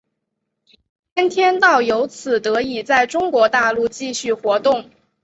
[1.15, 4.89] 先天道由此得以在中国大陆继续活动。